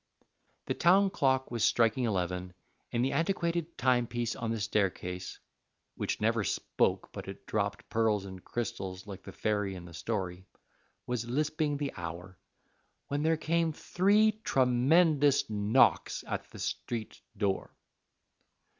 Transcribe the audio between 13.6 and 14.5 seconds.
three